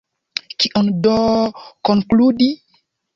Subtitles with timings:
[0.63, 1.13] Kion do
[1.89, 2.49] konkludi?